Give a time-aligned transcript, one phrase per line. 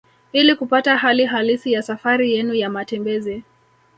[0.33, 3.43] Ili kupata hali halisi ya safari yenu ya matembezi